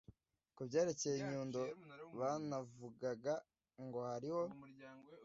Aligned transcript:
ku 0.55 0.61
byerekeye 0.67 1.15
inyundo, 1.21 1.59
banavugaga 2.19 3.33
ngo 3.85 3.99
hariho 4.09 4.43